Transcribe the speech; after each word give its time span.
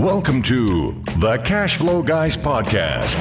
Welcome 0.00 0.40
to 0.44 0.92
the 1.18 1.36
Cash 1.44 1.76
Flow 1.76 2.02
Guys 2.02 2.34
podcast. 2.34 3.18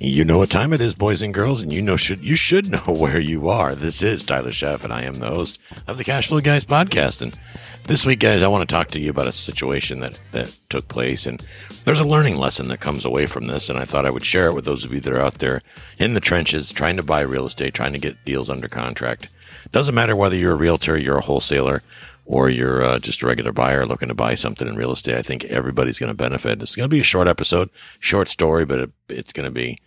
You 0.00 0.24
know 0.24 0.38
what 0.38 0.50
time 0.50 0.72
it 0.72 0.80
is, 0.80 0.96
boys 0.96 1.22
and 1.22 1.32
girls, 1.32 1.62
and 1.62 1.72
you 1.72 1.80
know 1.80 1.96
should 1.96 2.24
you 2.24 2.34
should 2.34 2.72
know 2.72 2.78
where 2.88 3.20
you 3.20 3.48
are. 3.48 3.76
This 3.76 4.02
is 4.02 4.24
Tyler 4.24 4.50
Sheff, 4.50 4.82
and 4.82 4.92
I 4.92 5.02
am 5.02 5.20
the 5.20 5.28
host 5.28 5.60
of 5.86 5.96
the 5.96 6.02
Cash 6.02 6.26
Flow 6.26 6.40
Guys 6.40 6.64
podcast. 6.64 7.22
And 7.22 7.38
this 7.84 8.04
week, 8.04 8.18
guys, 8.18 8.42
I 8.42 8.48
want 8.48 8.68
to 8.68 8.74
talk 8.74 8.88
to 8.88 8.98
you 8.98 9.10
about 9.10 9.28
a 9.28 9.32
situation 9.32 10.00
that 10.00 10.20
that 10.32 10.58
took 10.70 10.88
place, 10.88 11.24
and 11.24 11.40
there's 11.84 12.00
a 12.00 12.04
learning 12.04 12.36
lesson 12.36 12.66
that 12.66 12.80
comes 12.80 13.04
away 13.04 13.26
from 13.26 13.44
this. 13.44 13.70
And 13.70 13.78
I 13.78 13.84
thought 13.84 14.06
I 14.06 14.10
would 14.10 14.26
share 14.26 14.48
it 14.48 14.54
with 14.56 14.64
those 14.64 14.84
of 14.84 14.92
you 14.92 14.98
that 14.98 15.12
are 15.14 15.20
out 15.20 15.34
there 15.34 15.62
in 16.00 16.14
the 16.14 16.20
trenches, 16.20 16.72
trying 16.72 16.96
to 16.96 17.04
buy 17.04 17.20
real 17.20 17.46
estate, 17.46 17.74
trying 17.74 17.92
to 17.92 18.00
get 18.00 18.24
deals 18.24 18.50
under 18.50 18.66
contract. 18.66 19.28
Doesn't 19.70 19.94
matter 19.94 20.16
whether 20.16 20.36
you're 20.36 20.52
a 20.52 20.56
realtor, 20.56 20.98
you're 20.98 21.18
a 21.18 21.24
wholesaler, 21.24 21.84
or 22.24 22.48
you're 22.48 22.82
uh, 22.82 22.98
just 22.98 23.22
a 23.22 23.26
regular 23.26 23.52
buyer 23.52 23.86
looking 23.86 24.08
to 24.08 24.14
buy 24.14 24.34
something 24.34 24.66
in 24.66 24.76
real 24.76 24.92
estate, 24.92 25.16
I 25.16 25.22
think 25.22 25.44
everybody's 25.44 25.98
going 25.98 26.10
to 26.10 26.16
benefit. 26.16 26.62
It's 26.62 26.76
going 26.76 26.88
to 26.88 26.94
be 26.94 27.00
a 27.00 27.04
short 27.04 27.28
episode, 27.28 27.70
short 28.00 28.28
story, 28.28 28.64
but 28.64 28.80
it, 28.80 28.90
it's 29.08 29.32
going 29.32 29.44
to 29.44 29.52
be 29.52 29.78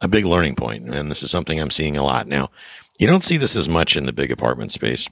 a 0.00 0.08
big 0.08 0.24
learning 0.24 0.56
point. 0.56 0.88
And 0.88 1.10
this 1.10 1.22
is 1.22 1.30
something 1.30 1.58
I'm 1.58 1.70
seeing 1.70 1.96
a 1.96 2.04
lot 2.04 2.26
now. 2.26 2.50
You 2.98 3.06
don't 3.06 3.22
see 3.22 3.36
this 3.36 3.56
as 3.56 3.68
much 3.68 3.96
in 3.96 4.06
the 4.06 4.12
big 4.12 4.30
apartment 4.30 4.72
space. 4.72 5.08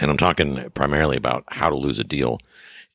And 0.00 0.10
I'm 0.10 0.16
talking 0.16 0.70
primarily 0.70 1.16
about 1.16 1.44
how 1.48 1.70
to 1.70 1.76
lose 1.76 1.98
a 1.98 2.04
deal. 2.04 2.38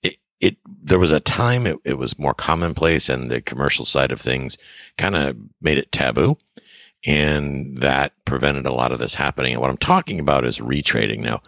It, 0.01 0.17
it, 0.39 0.57
there 0.65 0.99
was 0.99 1.11
a 1.11 1.19
time 1.19 1.67
it, 1.67 1.77
it 1.83 1.97
was 1.97 2.17
more 2.17 2.33
commonplace 2.33 3.09
and 3.09 3.29
the 3.29 3.41
commercial 3.41 3.85
side 3.85 4.11
of 4.11 4.21
things 4.21 4.57
kind 4.97 5.15
of 5.15 5.37
made 5.61 5.77
it 5.77 5.91
taboo. 5.91 6.37
And 7.05 7.77
that 7.79 8.13
prevented 8.25 8.65
a 8.65 8.73
lot 8.73 8.93
of 8.93 8.99
this 8.99 9.15
happening. 9.15 9.53
And 9.53 9.61
what 9.61 9.69
I'm 9.69 9.77
talking 9.77 10.19
about 10.19 10.45
is 10.45 10.59
retrading. 10.59 11.19
Now, 11.19 11.41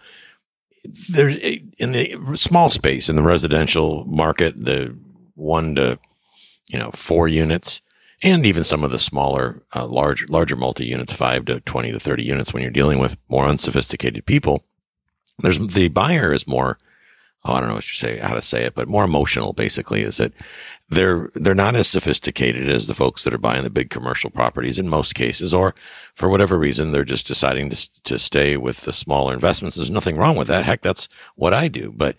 there's 1.08 1.36
in 1.78 1.92
the 1.92 2.36
small 2.36 2.70
space 2.70 3.08
in 3.08 3.16
the 3.16 3.22
residential 3.22 4.04
market, 4.06 4.54
the 4.62 4.96
one 5.34 5.74
to, 5.76 5.98
you 6.68 6.78
know, 6.78 6.90
four 6.92 7.28
units 7.28 7.80
and 8.22 8.46
even 8.46 8.64
some 8.64 8.82
of 8.82 8.90
the 8.90 8.98
smaller, 8.98 9.62
uh, 9.74 9.86
large, 9.86 10.28
larger 10.28 10.56
multi 10.56 10.86
units, 10.86 11.12
five 11.12 11.44
to 11.46 11.60
20 11.60 11.92
to 11.92 12.00
30 12.00 12.24
units 12.24 12.52
when 12.52 12.62
you're 12.62 12.72
dealing 12.72 12.98
with 12.98 13.16
more 13.28 13.46
unsophisticated 13.46 14.24
people. 14.26 14.64
There's 15.38 15.58
the 15.58 15.88
buyer 15.88 16.32
is 16.32 16.46
more, 16.46 16.78
oh, 17.46 17.54
I 17.54 17.60
don't 17.60 17.68
know 17.68 17.74
what 17.76 17.88
you 17.88 17.94
say, 17.94 18.18
how 18.18 18.34
to 18.34 18.42
say 18.42 18.64
it, 18.64 18.74
but 18.74 18.88
more 18.88 19.04
emotional 19.04 19.52
basically 19.52 20.02
is 20.02 20.16
that 20.16 20.32
they're, 20.88 21.30
they're 21.34 21.54
not 21.54 21.74
as 21.74 21.88
sophisticated 21.88 22.68
as 22.68 22.86
the 22.86 22.94
folks 22.94 23.24
that 23.24 23.34
are 23.34 23.38
buying 23.38 23.64
the 23.64 23.70
big 23.70 23.90
commercial 23.90 24.30
properties 24.30 24.78
in 24.78 24.88
most 24.88 25.14
cases, 25.14 25.54
or 25.54 25.74
for 26.14 26.28
whatever 26.28 26.58
reason, 26.58 26.92
they're 26.92 27.04
just 27.04 27.26
deciding 27.26 27.70
to, 27.70 28.02
to 28.04 28.18
stay 28.18 28.56
with 28.56 28.82
the 28.82 28.92
smaller 28.92 29.34
investments. 29.34 29.76
There's 29.76 29.90
nothing 29.90 30.16
wrong 30.16 30.36
with 30.36 30.48
that. 30.48 30.64
Heck, 30.64 30.82
that's 30.82 31.08
what 31.34 31.54
I 31.54 31.68
do. 31.68 31.92
But 31.96 32.16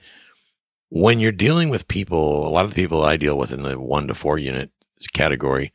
when 0.89 1.19
you're 1.19 1.31
dealing 1.31 1.69
with 1.69 1.87
people, 1.87 2.47
a 2.47 2.49
lot 2.49 2.65
of 2.65 2.71
the 2.71 2.75
people 2.81 3.03
I 3.03 3.17
deal 3.17 3.37
with 3.37 3.51
in 3.51 3.63
the 3.63 3.79
one 3.79 4.07
to 4.07 4.13
four 4.13 4.37
unit 4.37 4.71
category, 5.13 5.73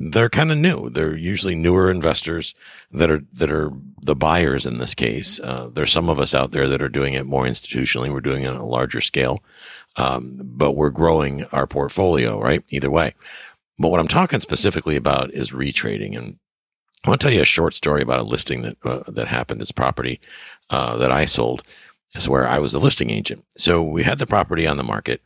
they're 0.00 0.30
kind 0.30 0.50
of 0.50 0.56
new. 0.56 0.88
They're 0.88 1.14
usually 1.14 1.54
newer 1.54 1.90
investors 1.90 2.54
that 2.90 3.10
are 3.10 3.22
that 3.34 3.50
are 3.50 3.70
the 4.00 4.16
buyers 4.16 4.64
in 4.64 4.78
this 4.78 4.94
case. 4.94 5.38
Uh, 5.38 5.68
there's 5.70 5.92
some 5.92 6.08
of 6.08 6.18
us 6.18 6.34
out 6.34 6.52
there 6.52 6.66
that 6.68 6.80
are 6.80 6.88
doing 6.88 7.12
it 7.12 7.26
more 7.26 7.44
institutionally. 7.44 8.10
We're 8.10 8.22
doing 8.22 8.42
it 8.42 8.48
on 8.48 8.56
a 8.56 8.64
larger 8.64 9.02
scale, 9.02 9.44
um, 9.96 10.40
but 10.42 10.72
we're 10.72 10.90
growing 10.90 11.44
our 11.52 11.66
portfolio. 11.66 12.40
Right, 12.40 12.64
either 12.70 12.90
way. 12.90 13.14
But 13.78 13.90
what 13.90 14.00
I'm 14.00 14.08
talking 14.08 14.40
specifically 14.40 14.96
about 14.96 15.32
is 15.32 15.50
retrading, 15.50 16.16
and 16.16 16.38
I 17.04 17.10
want 17.10 17.20
to 17.20 17.26
tell 17.26 17.34
you 17.34 17.42
a 17.42 17.46
short 17.46 17.74
story 17.74 18.00
about 18.00 18.20
a 18.20 18.24
listing 18.24 18.62
that 18.62 18.78
uh, 18.82 19.02
that 19.08 19.28
happened. 19.28 19.60
It's 19.60 19.70
property 19.70 20.18
uh, 20.70 20.96
that 20.96 21.12
I 21.12 21.26
sold. 21.26 21.62
Is 22.14 22.28
where 22.28 22.48
I 22.48 22.58
was 22.58 22.72
the 22.72 22.80
listing 22.80 23.10
agent. 23.10 23.44
So 23.56 23.82
we 23.82 24.02
had 24.02 24.18
the 24.18 24.26
property 24.26 24.66
on 24.66 24.78
the 24.78 24.82
market, 24.82 25.20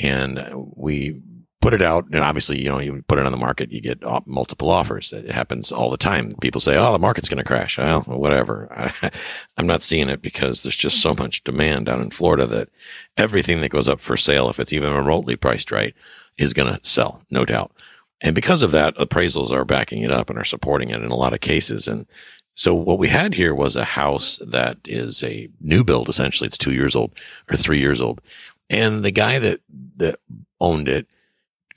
and 0.00 0.40
we 0.76 1.20
put 1.62 1.72
it 1.72 1.80
out 1.80 2.04
and 2.06 2.18
obviously 2.18 2.60
you 2.60 2.68
know 2.68 2.80
you 2.80 3.02
put 3.06 3.18
it 3.18 3.24
on 3.24 3.30
the 3.30 3.38
market 3.38 3.72
you 3.72 3.80
get 3.80 4.02
multiple 4.26 4.68
offers. 4.68 5.12
It 5.12 5.30
happens 5.30 5.72
all 5.72 5.90
the 5.90 5.96
time. 5.96 6.34
People 6.40 6.60
say 6.60 6.76
oh 6.76 6.92
the 6.92 6.98
market's 6.98 7.28
going 7.28 7.38
to 7.38 7.44
crash 7.44 7.78
well 7.78 8.02
whatever. 8.02 8.68
I, 8.70 9.10
am 9.56 9.66
not 9.66 9.82
seeing 9.82 10.08
it 10.08 10.20
because 10.20 10.62
there's 10.62 10.76
just 10.76 11.00
so 11.00 11.14
much 11.14 11.44
demand 11.44 11.86
down 11.86 12.02
in 12.02 12.10
florida 12.10 12.46
that 12.46 12.68
everything 13.16 13.60
that 13.60 13.70
goes 13.70 13.88
up 13.88 14.00
for 14.00 14.16
sale 14.16 14.50
if 14.50 14.58
it's 14.60 14.72
even 14.72 14.92
remotely 14.92 15.36
priced 15.36 15.70
right 15.70 15.94
is 16.36 16.52
going 16.52 16.72
to 16.72 16.80
sell 16.86 17.22
no 17.30 17.44
doubt. 17.44 17.72
And 18.20 18.34
because 18.34 18.62
of 18.62 18.72
that 18.72 18.96
appraisals 18.96 19.50
are 19.50 19.64
backing 19.64 20.02
it 20.02 20.12
up 20.12 20.30
and 20.30 20.38
are 20.38 20.44
supporting 20.44 20.90
it 20.90 21.02
in 21.02 21.10
a 21.10 21.16
lot 21.16 21.32
of 21.32 21.40
cases. 21.40 21.88
And 21.88 22.06
so 22.54 22.74
what 22.74 22.98
we 22.98 23.08
had 23.08 23.34
here 23.34 23.54
was 23.54 23.76
a 23.76 23.84
house 23.84 24.38
that 24.46 24.78
is 24.84 25.22
a 25.22 25.48
new 25.60 25.84
build 25.84 26.08
essentially. 26.08 26.48
It's 26.48 26.58
two 26.58 26.72
years 26.72 26.94
old 26.94 27.14
or 27.50 27.56
three 27.56 27.78
years 27.78 28.00
old. 28.00 28.20
And 28.68 29.04
the 29.04 29.10
guy 29.10 29.38
that 29.38 29.60
that 29.96 30.16
owned 30.60 30.88
it 30.88 31.06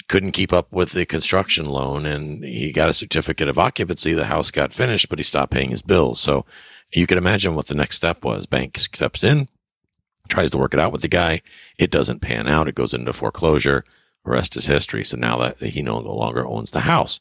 couldn't 0.08 0.32
keep 0.32 0.54
up 0.54 0.72
with 0.72 0.92
the 0.92 1.06
construction 1.06 1.66
loan 1.66 2.06
and 2.06 2.44
he 2.44 2.72
got 2.72 2.90
a 2.90 2.94
certificate 2.94 3.48
of 3.48 3.58
occupancy. 3.58 4.14
The 4.14 4.26
house 4.26 4.52
got 4.52 4.74
finished, 4.74 5.10
but 5.10 5.20
he 5.20 5.24
stopped 5.24 5.52
paying 5.52 5.72
his 5.72 5.82
bills. 5.82 6.20
So 6.20 6.46
you 6.94 7.08
can 7.08 7.18
imagine 7.18 7.56
what 7.56 7.68
the 7.68 7.76
next 7.76 7.96
step 7.98 8.24
was. 8.24 8.46
Bank 8.46 8.78
steps 8.78 9.24
in, 9.24 9.50
tries 10.30 10.52
to 10.52 10.58
work 10.58 10.74
it 10.74 10.80
out 10.80 10.92
with 10.92 11.02
the 11.02 11.08
guy. 11.08 11.42
It 11.78 11.92
doesn't 11.92 12.20
pan 12.20 12.48
out. 12.48 12.68
It 12.68 12.76
goes 12.76 12.94
into 12.94 13.14
foreclosure. 13.14 13.84
The 14.24 14.32
rest 14.32 14.56
is 14.56 14.68
history. 14.68 15.04
So 15.04 15.18
now 15.18 15.38
that 15.38 15.60
he 15.60 15.82
no 15.82 16.00
longer 16.00 16.46
owns 16.46 16.72
the 16.72 16.82
house. 16.82 17.20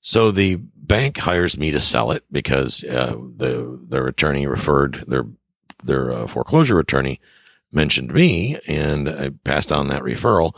So 0.00 0.30
the 0.30 0.56
bank 0.56 1.18
hires 1.18 1.58
me 1.58 1.70
to 1.70 1.80
sell 1.80 2.12
it 2.12 2.24
because 2.30 2.84
uh, 2.84 3.16
the 3.36 3.80
their 3.88 4.06
attorney 4.06 4.46
referred 4.46 5.04
their 5.08 5.26
their 5.82 6.12
uh, 6.12 6.26
foreclosure 6.26 6.78
attorney 6.78 7.20
mentioned 7.72 8.12
me, 8.12 8.58
and 8.66 9.08
I 9.08 9.30
passed 9.30 9.72
on 9.72 9.88
that 9.88 10.02
referral 10.02 10.54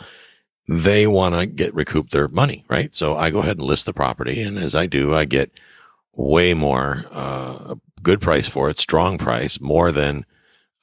they 0.71 1.05
want 1.05 1.35
to 1.35 1.47
get 1.47 1.75
recoup 1.75 2.11
their 2.11 2.29
money, 2.29 2.65
right? 2.69 2.95
So 2.95 3.17
I 3.17 3.31
go 3.31 3.41
ahead 3.41 3.59
and 3.59 3.67
list 3.67 3.87
the 3.87 3.93
property. 3.93 4.41
And 4.41 4.57
as 4.57 4.73
I 4.73 4.87
do, 4.87 5.13
I 5.13 5.25
get 5.25 5.51
way 6.15 6.55
more, 6.55 7.07
uh, 7.11 7.75
good 8.05 8.21
price 8.21 8.49
for 8.49 8.71
it, 8.71 8.79
strong 8.79 9.19
price, 9.19 9.61
more 9.61 9.91
than, 9.91 10.25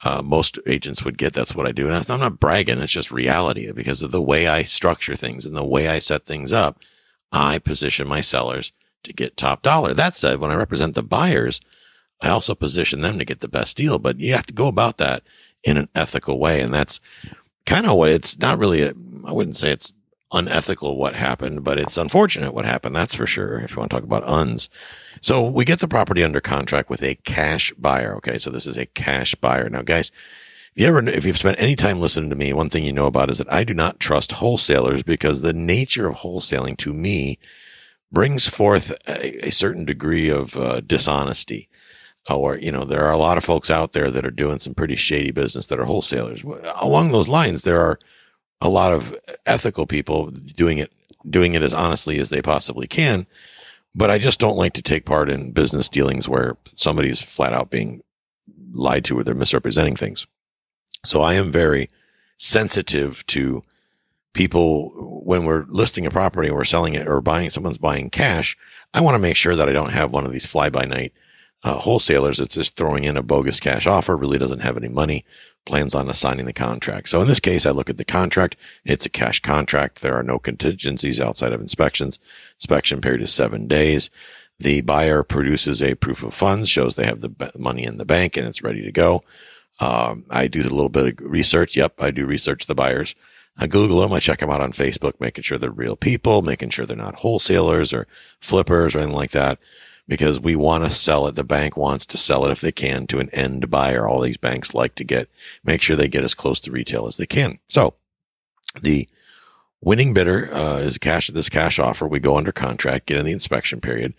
uh, 0.04 0.20
most 0.20 0.58
agents 0.66 1.06
would 1.06 1.16
get. 1.16 1.32
That's 1.32 1.54
what 1.54 1.66
I 1.66 1.72
do. 1.72 1.88
And 1.88 2.10
I'm 2.10 2.20
not 2.20 2.38
bragging. 2.38 2.80
It's 2.80 2.92
just 2.92 3.10
reality 3.10 3.72
because 3.72 4.02
of 4.02 4.10
the 4.10 4.20
way 4.20 4.46
I 4.46 4.62
structure 4.62 5.16
things 5.16 5.46
and 5.46 5.56
the 5.56 5.64
way 5.64 5.88
I 5.88 6.00
set 6.00 6.26
things 6.26 6.52
up. 6.52 6.82
I 7.32 7.58
position 7.58 8.06
my 8.06 8.20
sellers 8.20 8.72
to 9.04 9.14
get 9.14 9.38
top 9.38 9.62
dollar. 9.62 9.94
That 9.94 10.14
said, 10.14 10.38
when 10.38 10.50
I 10.50 10.54
represent 10.56 10.96
the 10.96 11.02
buyers, 11.02 11.62
I 12.20 12.28
also 12.28 12.54
position 12.54 13.00
them 13.00 13.18
to 13.18 13.24
get 13.24 13.40
the 13.40 13.48
best 13.48 13.78
deal, 13.78 13.98
but 13.98 14.20
you 14.20 14.34
have 14.34 14.46
to 14.48 14.52
go 14.52 14.68
about 14.68 14.98
that 14.98 15.22
in 15.64 15.78
an 15.78 15.88
ethical 15.94 16.38
way. 16.38 16.60
And 16.60 16.74
that's 16.74 17.00
kind 17.64 17.86
of 17.86 17.96
what 17.96 18.10
it's 18.10 18.38
not 18.38 18.58
really 18.58 18.82
a, 18.82 18.92
I 19.24 19.32
wouldn't 19.32 19.56
say 19.56 19.70
it's 19.70 19.92
unethical 20.32 20.96
what 20.96 21.14
happened, 21.14 21.64
but 21.64 21.78
it's 21.78 21.96
unfortunate 21.96 22.52
what 22.52 22.64
happened. 22.64 22.94
That's 22.94 23.14
for 23.14 23.26
sure. 23.26 23.58
If 23.60 23.72
you 23.72 23.78
want 23.78 23.90
to 23.90 23.96
talk 23.96 24.04
about 24.04 24.24
uns. 24.24 24.68
So 25.20 25.48
we 25.48 25.64
get 25.64 25.80
the 25.80 25.88
property 25.88 26.22
under 26.22 26.40
contract 26.40 26.90
with 26.90 27.02
a 27.02 27.14
cash 27.16 27.72
buyer. 27.78 28.14
Okay. 28.16 28.38
So 28.38 28.50
this 28.50 28.66
is 28.66 28.76
a 28.76 28.86
cash 28.86 29.34
buyer. 29.34 29.68
Now 29.70 29.82
guys, 29.82 30.10
if 30.74 30.82
you 30.82 30.86
ever, 30.86 31.08
if 31.08 31.24
you've 31.24 31.38
spent 31.38 31.60
any 31.60 31.76
time 31.76 32.00
listening 32.00 32.30
to 32.30 32.36
me, 32.36 32.52
one 32.52 32.70
thing 32.70 32.84
you 32.84 32.92
know 32.92 33.06
about 33.06 33.30
is 33.30 33.38
that 33.38 33.52
I 33.52 33.64
do 33.64 33.74
not 33.74 34.00
trust 34.00 34.32
wholesalers 34.32 35.02
because 35.02 35.40
the 35.40 35.52
nature 35.54 36.08
of 36.08 36.18
wholesaling 36.18 36.76
to 36.78 36.92
me 36.92 37.38
brings 38.12 38.46
forth 38.48 38.90
a, 39.06 39.46
a 39.46 39.50
certain 39.50 39.84
degree 39.84 40.28
of 40.28 40.56
uh, 40.56 40.80
dishonesty. 40.80 41.68
Or, 42.30 42.58
you 42.58 42.70
know, 42.70 42.84
there 42.84 43.06
are 43.06 43.12
a 43.12 43.18
lot 43.18 43.38
of 43.38 43.44
folks 43.44 43.70
out 43.70 43.94
there 43.94 44.10
that 44.10 44.26
are 44.26 44.30
doing 44.30 44.58
some 44.58 44.74
pretty 44.74 44.96
shady 44.96 45.30
business 45.30 45.66
that 45.68 45.80
are 45.80 45.86
wholesalers. 45.86 46.42
Along 46.74 47.10
those 47.10 47.28
lines, 47.28 47.62
there 47.62 47.80
are 47.80 47.98
a 48.60 48.68
lot 48.68 48.92
of 48.92 49.14
ethical 49.46 49.86
people 49.86 50.30
doing 50.30 50.78
it, 50.78 50.92
doing 51.28 51.54
it 51.54 51.62
as 51.62 51.74
honestly 51.74 52.18
as 52.18 52.30
they 52.30 52.42
possibly 52.42 52.86
can. 52.86 53.26
But 53.94 54.10
I 54.10 54.18
just 54.18 54.40
don't 54.40 54.56
like 54.56 54.74
to 54.74 54.82
take 54.82 55.04
part 55.04 55.30
in 55.30 55.52
business 55.52 55.88
dealings 55.88 56.28
where 56.28 56.56
somebody's 56.74 57.20
flat 57.20 57.52
out 57.52 57.70
being 57.70 58.02
lied 58.72 59.04
to 59.06 59.18
or 59.18 59.24
they're 59.24 59.34
misrepresenting 59.34 59.96
things. 59.96 60.26
So 61.04 61.22
I 61.22 61.34
am 61.34 61.50
very 61.50 61.88
sensitive 62.36 63.24
to 63.26 63.62
people 64.34 64.90
when 65.24 65.44
we're 65.44 65.64
listing 65.68 66.06
a 66.06 66.10
property 66.10 66.48
and 66.48 66.56
we're 66.56 66.64
selling 66.64 66.94
it 66.94 67.08
or 67.08 67.20
buying 67.20 67.50
someone's 67.50 67.78
buying 67.78 68.10
cash. 68.10 68.56
I 68.94 69.00
want 69.00 69.14
to 69.14 69.20
make 69.20 69.36
sure 69.36 69.56
that 69.56 69.68
I 69.68 69.72
don't 69.72 69.90
have 69.90 70.12
one 70.12 70.24
of 70.24 70.32
these 70.32 70.46
fly 70.46 70.70
by 70.70 70.84
night 70.84 71.12
uh, 71.64 71.74
wholesalers 71.74 72.38
that's 72.38 72.54
just 72.54 72.76
throwing 72.76 73.04
in 73.04 73.16
a 73.16 73.22
bogus 73.22 73.60
cash 73.60 73.86
offer, 73.86 74.16
really 74.16 74.38
doesn't 74.38 74.60
have 74.60 74.76
any 74.76 74.88
money, 74.88 75.24
plans 75.66 75.94
on 75.94 76.08
assigning 76.08 76.46
the 76.46 76.52
contract. 76.52 77.08
So 77.08 77.20
in 77.20 77.28
this 77.28 77.40
case, 77.40 77.66
I 77.66 77.70
look 77.70 77.90
at 77.90 77.96
the 77.96 78.04
contract. 78.04 78.56
It's 78.84 79.06
a 79.06 79.10
cash 79.10 79.40
contract. 79.40 80.00
There 80.00 80.14
are 80.14 80.22
no 80.22 80.38
contingencies 80.38 81.20
outside 81.20 81.52
of 81.52 81.60
inspections. 81.60 82.18
Inspection 82.54 83.00
period 83.00 83.22
is 83.22 83.32
seven 83.32 83.66
days. 83.66 84.10
The 84.60 84.80
buyer 84.82 85.22
produces 85.22 85.82
a 85.82 85.94
proof 85.94 86.22
of 86.22 86.34
funds, 86.34 86.68
shows 86.68 86.96
they 86.96 87.06
have 87.06 87.20
the 87.20 87.52
money 87.58 87.84
in 87.84 87.98
the 87.98 88.04
bank 88.04 88.36
and 88.36 88.46
it's 88.46 88.62
ready 88.62 88.82
to 88.82 88.92
go. 88.92 89.22
Um, 89.80 90.24
I 90.30 90.48
do 90.48 90.62
a 90.62 90.62
little 90.62 90.88
bit 90.88 91.20
of 91.20 91.30
research. 91.30 91.76
Yep, 91.76 91.94
I 92.00 92.10
do 92.10 92.26
research 92.26 92.66
the 92.66 92.74
buyers. 92.74 93.14
I 93.56 93.66
Google 93.66 94.00
them. 94.00 94.12
I 94.12 94.20
check 94.20 94.38
them 94.38 94.50
out 94.50 94.60
on 94.60 94.72
Facebook, 94.72 95.20
making 95.20 95.42
sure 95.42 95.58
they're 95.58 95.70
real 95.70 95.96
people, 95.96 96.42
making 96.42 96.70
sure 96.70 96.86
they're 96.86 96.96
not 96.96 97.16
wholesalers 97.16 97.92
or 97.92 98.06
flippers 98.40 98.94
or 98.94 98.98
anything 98.98 99.16
like 99.16 99.32
that 99.32 99.58
because 100.08 100.40
we 100.40 100.56
want 100.56 100.84
to 100.84 100.90
sell 100.90 101.26
it. 101.26 101.36
The 101.36 101.44
bank 101.44 101.76
wants 101.76 102.06
to 102.06 102.18
sell 102.18 102.44
it 102.46 102.50
if 102.50 102.60
they 102.60 102.72
can 102.72 103.06
to 103.08 103.20
an 103.20 103.28
end 103.32 103.70
buyer. 103.70 104.08
All 104.08 104.20
these 104.20 104.38
banks 104.38 104.74
like 104.74 104.94
to 104.96 105.04
get, 105.04 105.28
make 105.62 105.82
sure 105.82 105.94
they 105.94 106.08
get 106.08 106.24
as 106.24 106.34
close 106.34 106.60
to 106.60 106.72
retail 106.72 107.06
as 107.06 107.18
they 107.18 107.26
can. 107.26 107.58
So 107.68 107.94
the 108.80 109.08
Winning 109.80 110.12
bidder 110.12 110.52
uh, 110.52 110.78
is 110.78 110.98
cash 110.98 111.28
this 111.28 111.48
cash 111.48 111.78
offer. 111.78 112.06
We 112.06 112.18
go 112.18 112.36
under 112.36 112.50
contract, 112.50 113.06
get 113.06 113.18
in 113.18 113.24
the 113.24 113.32
inspection 113.32 113.80
period. 113.80 114.14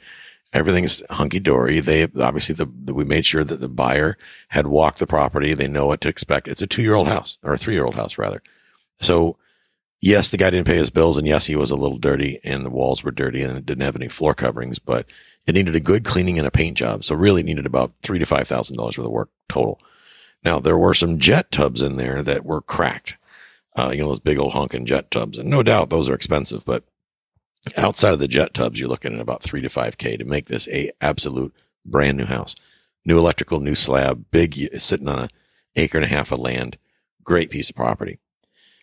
Everything's 0.53 1.03
hunky 1.09 1.39
dory. 1.39 1.79
They 1.81 2.03
obviously 2.03 2.55
the, 2.55 2.65
the, 2.65 2.93
we 2.93 3.03
made 3.03 3.25
sure 3.25 3.43
that 3.43 3.59
the 3.59 3.67
buyer 3.67 4.17
had 4.47 4.67
walked 4.67 4.99
the 4.99 5.05
property. 5.05 5.53
They 5.53 5.67
know 5.67 5.85
what 5.85 6.01
to 6.01 6.07
expect. 6.07 6.47
It's 6.47 6.61
a 6.61 6.67
two 6.67 6.81
year 6.81 6.95
old 6.95 7.07
house 7.07 7.37
or 7.43 7.53
a 7.53 7.57
three 7.57 7.73
year 7.73 7.85
old 7.85 7.95
house 7.95 8.17
rather. 8.17 8.41
So 9.01 9.37
yes, 10.01 10.29
the 10.29 10.37
guy 10.37 10.49
didn't 10.49 10.65
pay 10.65 10.77
his 10.77 10.89
bills 10.89 11.17
and 11.17 11.27
yes, 11.27 11.47
he 11.47 11.57
was 11.57 11.71
a 11.71 11.75
little 11.75 11.97
dirty 11.97 12.39
and 12.43 12.65
the 12.65 12.71
walls 12.71 13.03
were 13.03 13.11
dirty 13.11 13.43
and 13.43 13.57
it 13.57 13.65
didn't 13.65 13.83
have 13.83 13.97
any 13.97 14.07
floor 14.07 14.33
coverings, 14.33 14.79
but 14.79 15.07
it 15.49 15.53
needed 15.53 15.75
a 15.75 15.79
good 15.79 16.05
cleaning 16.05 16.37
and 16.37 16.47
a 16.47 16.51
paint 16.51 16.77
job. 16.77 17.03
So 17.03 17.15
really 17.15 17.41
needed 17.41 17.65
about 17.65 17.91
three 18.03 18.19
to 18.19 18.25
five 18.25 18.47
thousand 18.47 18.77
dollars 18.77 18.97
worth 18.97 19.07
of 19.07 19.11
work 19.11 19.29
total. 19.47 19.81
Now 20.43 20.59
there 20.59 20.77
were 20.77 20.93
some 20.93 21.17
jet 21.17 21.51
tubs 21.51 21.81
in 21.81 21.97
there 21.97 22.21
that 22.21 22.45
were 22.45 22.61
cracked. 22.61 23.15
Uh, 23.75 23.91
you 23.93 24.01
know, 24.01 24.09
those 24.09 24.19
big 24.19 24.37
old 24.37 24.53
honking 24.53 24.85
jet 24.85 25.09
tubs. 25.09 25.37
And 25.37 25.49
no 25.49 25.63
doubt 25.63 25.89
those 25.89 26.07
are 26.07 26.13
expensive, 26.13 26.63
but 26.65 26.83
outside 27.75 28.13
of 28.13 28.19
the 28.19 28.27
jet 28.27 28.53
tubs, 28.53 28.79
you're 28.79 28.89
looking 28.89 29.13
at 29.13 29.19
about 29.19 29.41
three 29.41 29.61
to 29.61 29.69
five 29.69 29.97
K 29.97 30.17
to 30.17 30.25
make 30.25 30.45
this 30.45 30.67
a 30.69 30.91
absolute 31.01 31.53
brand 31.85 32.17
new 32.17 32.25
house. 32.25 32.55
New 33.05 33.17
electrical, 33.17 33.59
new 33.59 33.75
slab, 33.75 34.25
big, 34.29 34.53
sitting 34.79 35.07
on 35.07 35.19
a 35.19 35.29
acre 35.75 35.97
and 35.97 36.05
a 36.05 36.09
half 36.09 36.31
of 36.31 36.39
land. 36.39 36.77
Great 37.23 37.49
piece 37.49 37.69
of 37.69 37.75
property. 37.75 38.19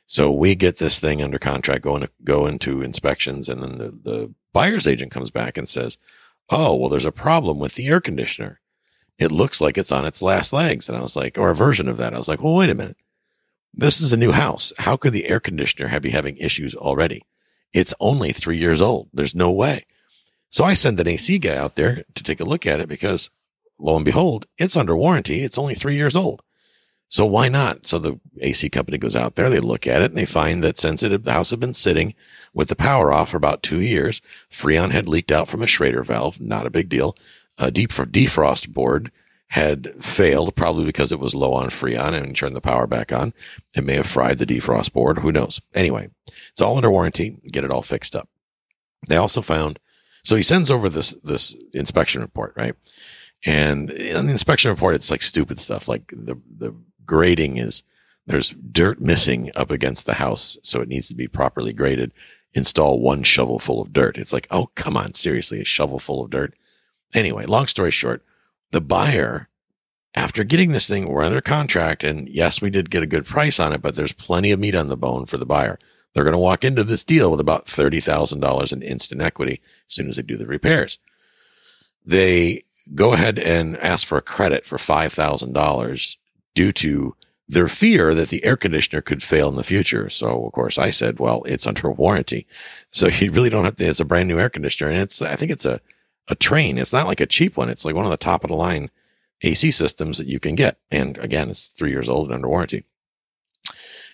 So 0.06 0.32
we 0.32 0.54
get 0.54 0.78
this 0.78 1.00
thing 1.00 1.20
under 1.20 1.38
contract, 1.38 1.82
go, 1.82 1.96
in, 1.96 2.08
go 2.22 2.46
into 2.46 2.80
inspections, 2.80 3.48
and 3.48 3.62
then 3.62 3.78
the, 3.78 3.90
the 3.90 4.34
buyer's 4.52 4.86
agent 4.86 5.10
comes 5.10 5.30
back 5.30 5.58
and 5.58 5.68
says, 5.68 5.98
Oh, 6.50 6.74
well, 6.76 6.88
there's 6.88 7.04
a 7.04 7.12
problem 7.12 7.58
with 7.58 7.74
the 7.74 7.88
air 7.88 8.00
conditioner. 8.00 8.60
It 9.18 9.32
looks 9.32 9.60
like 9.60 9.78
it's 9.78 9.92
on 9.92 10.04
its 10.04 10.22
last 10.22 10.52
legs. 10.52 10.88
And 10.88 10.96
I 10.96 11.02
was 11.02 11.16
like, 11.16 11.38
or 11.38 11.50
a 11.50 11.54
version 11.54 11.88
of 11.88 11.96
that. 11.96 12.14
I 12.14 12.18
was 12.18 12.28
like, 12.28 12.42
well, 12.42 12.54
wait 12.54 12.70
a 12.70 12.74
minute. 12.74 12.96
This 13.72 14.00
is 14.00 14.12
a 14.12 14.16
new 14.16 14.32
house. 14.32 14.72
How 14.78 14.96
could 14.96 15.12
the 15.12 15.28
air 15.28 15.40
conditioner 15.40 15.88
have 15.88 16.02
be 16.02 16.10
having 16.10 16.36
issues 16.36 16.74
already? 16.74 17.22
It's 17.72 17.94
only 18.00 18.32
three 18.32 18.56
years 18.56 18.80
old. 18.80 19.08
There's 19.12 19.34
no 19.34 19.50
way. 19.50 19.86
So 20.50 20.64
I 20.64 20.74
send 20.74 20.98
an 21.00 21.08
AC 21.08 21.38
guy 21.38 21.56
out 21.56 21.74
there 21.74 22.04
to 22.14 22.22
take 22.22 22.40
a 22.40 22.44
look 22.44 22.66
at 22.66 22.80
it 22.80 22.88
because 22.88 23.30
lo 23.78 23.96
and 23.96 24.04
behold, 24.04 24.46
it's 24.56 24.76
under 24.76 24.96
warranty. 24.96 25.42
It's 25.42 25.58
only 25.58 25.74
three 25.74 25.96
years 25.96 26.16
old. 26.16 26.42
So 27.08 27.24
why 27.24 27.48
not? 27.48 27.86
So 27.86 27.98
the 27.98 28.20
AC 28.40 28.68
company 28.70 28.98
goes 28.98 29.14
out 29.14 29.36
there, 29.36 29.48
they 29.48 29.60
look 29.60 29.86
at 29.86 30.02
it 30.02 30.10
and 30.10 30.18
they 30.18 30.26
find 30.26 30.62
that 30.64 30.78
since 30.78 31.02
it, 31.02 31.24
the 31.24 31.32
house 31.32 31.50
had 31.50 31.60
been 31.60 31.74
sitting 31.74 32.14
with 32.52 32.68
the 32.68 32.76
power 32.76 33.12
off 33.12 33.30
for 33.30 33.36
about 33.36 33.62
two 33.62 33.80
years, 33.80 34.20
Freon 34.50 34.90
had 34.90 35.08
leaked 35.08 35.30
out 35.30 35.48
from 35.48 35.62
a 35.62 35.66
Schrader 35.66 36.02
valve. 36.02 36.40
Not 36.40 36.66
a 36.66 36.70
big 36.70 36.88
deal. 36.88 37.16
A 37.58 37.70
deep 37.70 37.90
defrost 37.90 38.70
board 38.70 39.12
had 39.48 40.02
failed, 40.02 40.56
probably 40.56 40.84
because 40.84 41.12
it 41.12 41.20
was 41.20 41.34
low 41.34 41.54
on 41.54 41.68
Freon 41.68 42.12
and 42.12 42.34
turned 42.34 42.56
the 42.56 42.60
power 42.60 42.86
back 42.86 43.12
on. 43.12 43.32
It 43.74 43.84
may 43.84 43.94
have 43.94 44.06
fried 44.06 44.38
the 44.38 44.46
defrost 44.46 44.92
board. 44.92 45.18
Who 45.18 45.30
knows? 45.30 45.60
Anyway, 45.74 46.10
it's 46.50 46.60
all 46.60 46.76
under 46.76 46.90
warranty. 46.90 47.38
Get 47.52 47.64
it 47.64 47.70
all 47.70 47.82
fixed 47.82 48.16
up. 48.16 48.28
They 49.08 49.16
also 49.16 49.42
found, 49.42 49.78
so 50.24 50.34
he 50.34 50.42
sends 50.42 50.70
over 50.70 50.88
this, 50.88 51.12
this 51.22 51.54
inspection 51.72 52.22
report, 52.22 52.54
right? 52.56 52.74
And 53.44 53.90
in 53.90 54.26
the 54.26 54.32
inspection 54.32 54.70
report, 54.70 54.96
it's 54.96 55.10
like 55.10 55.22
stupid 55.22 55.60
stuff. 55.60 55.88
Like 55.88 56.08
the, 56.08 56.40
the 56.56 56.74
grading 57.06 57.58
is 57.58 57.82
there's 58.26 58.50
dirt 58.50 59.00
missing 59.00 59.50
up 59.54 59.70
against 59.70 60.06
the 60.06 60.14
house. 60.14 60.58
So 60.62 60.80
it 60.80 60.88
needs 60.88 61.08
to 61.08 61.14
be 61.14 61.28
properly 61.28 61.72
graded. 61.72 62.12
Install 62.54 63.00
one 63.00 63.22
shovel 63.22 63.58
full 63.58 63.80
of 63.80 63.92
dirt. 63.92 64.16
It's 64.16 64.32
like, 64.32 64.46
oh, 64.50 64.70
come 64.74 64.96
on. 64.96 65.14
Seriously, 65.14 65.60
a 65.60 65.64
shovel 65.64 65.98
full 65.98 66.24
of 66.24 66.30
dirt. 66.30 66.54
Anyway, 67.14 67.46
long 67.46 67.66
story 67.66 67.90
short, 67.90 68.24
the 68.72 68.80
buyer, 68.80 69.48
after 70.14 70.42
getting 70.42 70.72
this 70.72 70.88
thing, 70.88 71.08
we're 71.08 71.22
under 71.22 71.40
contract. 71.40 72.02
And 72.02 72.28
yes, 72.28 72.60
we 72.60 72.70
did 72.70 72.90
get 72.90 73.02
a 73.02 73.06
good 73.06 73.26
price 73.26 73.60
on 73.60 73.72
it, 73.72 73.82
but 73.82 73.94
there's 73.94 74.12
plenty 74.12 74.50
of 74.50 74.58
meat 74.58 74.74
on 74.74 74.88
the 74.88 74.96
bone 74.96 75.26
for 75.26 75.36
the 75.36 75.46
buyer. 75.46 75.78
They're 76.14 76.24
going 76.24 76.32
to 76.32 76.38
walk 76.38 76.64
into 76.64 76.82
this 76.82 77.04
deal 77.04 77.30
with 77.30 77.40
about 77.40 77.66
$30,000 77.66 78.72
in 78.72 78.82
instant 78.82 79.20
equity 79.20 79.60
as 79.86 79.94
soon 79.94 80.08
as 80.08 80.16
they 80.16 80.22
do 80.22 80.36
the 80.36 80.46
repairs. 80.46 80.98
They 82.04 82.62
go 82.94 83.12
ahead 83.12 83.38
and 83.38 83.76
ask 83.78 84.06
for 84.06 84.16
a 84.16 84.22
credit 84.22 84.64
for 84.64 84.78
$5,000 84.78 86.16
due 86.56 86.72
to 86.72 87.14
their 87.48 87.68
fear 87.68 88.12
that 88.14 88.30
the 88.30 88.44
air 88.44 88.56
conditioner 88.56 89.00
could 89.00 89.22
fail 89.22 89.48
in 89.48 89.54
the 89.54 89.62
future. 89.62 90.10
So 90.10 90.46
of 90.46 90.52
course 90.52 90.78
I 90.78 90.90
said, 90.90 91.20
well, 91.20 91.44
it's 91.44 91.66
under 91.66 91.90
warranty. 91.90 92.48
So 92.90 93.06
you 93.20 93.30
really 93.30 93.50
don't 93.50 93.64
have 93.64 93.76
to, 93.76 93.84
it's 93.84 94.00
a 94.00 94.04
brand 94.04 94.26
new 94.26 94.40
air 94.40 94.50
conditioner. 94.50 94.90
And 94.90 95.00
it's, 95.00 95.22
I 95.22 95.36
think 95.36 95.52
it's 95.52 95.64
a, 95.64 95.80
a 96.26 96.34
Trane. 96.34 96.78
It's 96.78 96.92
not 96.92 97.06
like 97.06 97.20
a 97.20 97.26
cheap 97.26 97.56
one. 97.56 97.68
It's 97.68 97.84
like 97.84 97.94
one 97.94 98.04
of 98.04 98.10
the 98.10 98.16
top 98.16 98.42
of 98.42 98.48
the 98.48 98.56
line 98.56 98.90
AC 99.42 99.70
systems 99.70 100.18
that 100.18 100.26
you 100.26 100.40
can 100.40 100.56
get. 100.56 100.78
And 100.90 101.18
again, 101.18 101.50
it's 101.50 101.68
three 101.68 101.90
years 101.90 102.08
old 102.08 102.26
and 102.26 102.34
under 102.34 102.48
warranty. 102.48 102.84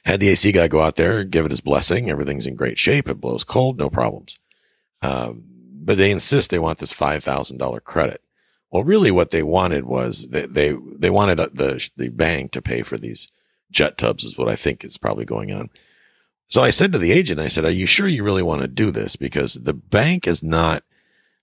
Had 0.05 0.21
the 0.21 0.29
AC 0.29 0.51
guy 0.53 0.67
go 0.67 0.83
out 0.83 0.97
there, 0.97 1.25
give 1.25 1.47
it 1.47 1.53
his 1.53 1.61
blessing. 1.61 2.11
Everything's 2.11 2.47
in 2.47 2.57
great 2.57 2.77
shape. 2.77 3.09
It 3.09 3.21
blows 3.21 3.45
cold, 3.45 3.79
no 3.79 3.89
problems. 3.89 4.37
Um, 5.01 5.45
but 5.85 5.97
they 5.97 6.11
insist 6.11 6.51
they 6.51 6.59
want 6.59 6.81
this 6.81 6.93
$5,000 6.93 7.85
credit. 7.85 8.22
Well, 8.73 8.85
really 8.85 9.11
what 9.11 9.31
they 9.31 9.43
wanted 9.43 9.85
was 9.85 10.31
they, 10.31 10.47
they, 10.47 10.73
they 10.73 11.11
wanted 11.11 11.39
uh, 11.39 11.51
the, 11.53 11.91
the 11.97 12.09
bank 12.09 12.53
to 12.53 12.63
pay 12.63 12.81
for 12.81 12.97
these 12.97 13.29
jet 13.71 13.99
tubs 13.99 14.25
is 14.25 14.39
what 14.39 14.49
I 14.49 14.57
think 14.57 14.83
is 14.83 14.97
probably 14.97 15.27
going 15.27 15.53
on. 15.53 15.69
So 16.49 16.63
I 16.63 16.71
said 16.71 16.91
to 16.93 16.99
the 16.99 17.13
agent, 17.13 17.39
I 17.39 17.49
said, 17.49 17.67
are 17.67 17.71
you 17.71 17.87
sure 17.87 18.09
you 18.09 18.25
really 18.25 18.43
want 18.43 18.63
to 18.63 18.69
do 18.69 18.91
this? 18.91 19.15
Because 19.15 19.55
the 19.55 19.75
bank 19.75 20.27
is 20.27 20.43
not, 20.43 20.85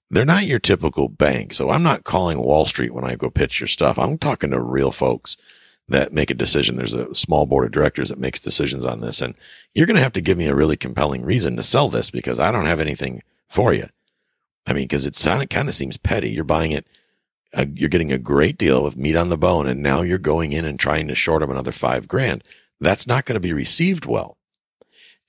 they're 0.09 0.25
not 0.25 0.45
your 0.47 0.57
typical 0.57 1.07
bank. 1.07 1.53
So 1.53 1.69
I'm 1.69 1.83
not 1.83 2.03
calling 2.03 2.39
Wall 2.39 2.65
Street 2.65 2.95
when 2.95 3.05
I 3.05 3.15
go 3.15 3.29
pitch 3.29 3.59
your 3.59 3.67
stuff. 3.67 3.99
I'm 3.99 4.17
talking 4.17 4.49
to 4.49 4.59
real 4.59 4.91
folks 4.91 5.37
that 5.87 6.13
make 6.13 6.31
a 6.31 6.35
decision. 6.35 6.77
There's 6.77 6.93
a 6.93 7.13
small 7.13 7.45
board 7.45 7.65
of 7.65 7.71
directors 7.71 8.09
that 8.09 8.19
makes 8.19 8.39
decisions 8.39 8.85
on 8.85 9.01
this. 9.01 9.21
And 9.21 9.35
you're 9.73 9.87
going 9.87 9.97
to 9.97 10.03
have 10.03 10.13
to 10.13 10.21
give 10.21 10.37
me 10.37 10.47
a 10.47 10.55
really 10.55 10.77
compelling 10.77 11.23
reason 11.23 11.55
to 11.57 11.63
sell 11.63 11.89
this 11.89 12.09
because 12.09 12.39
I 12.39 12.51
don't 12.51 12.65
have 12.65 12.79
anything 12.79 13.21
for 13.47 13.71
you. 13.71 13.87
I 14.65 14.73
mean, 14.73 14.85
because 14.85 15.05
it 15.05 15.49
kind 15.49 15.69
of 15.69 15.75
seems 15.75 15.97
petty. 15.97 16.31
You're 16.31 16.43
buying 16.43 16.71
it 16.71 16.87
a, 17.53 17.67
you're 17.67 17.89
getting 17.89 18.11
a 18.11 18.17
great 18.17 18.57
deal 18.57 18.85
of 18.85 18.97
meat 18.97 19.15
on 19.15 19.29
the 19.29 19.37
bone, 19.37 19.67
and 19.67 19.81
now 19.81 20.01
you're 20.01 20.17
going 20.17 20.53
in 20.53 20.65
and 20.65 20.79
trying 20.79 21.07
to 21.07 21.15
short 21.15 21.41
them 21.41 21.51
another 21.51 21.71
five 21.71 22.07
grand. 22.07 22.43
That's 22.79 23.07
not 23.07 23.25
going 23.25 23.35
to 23.35 23.39
be 23.39 23.53
received 23.53 24.05
well. 24.05 24.37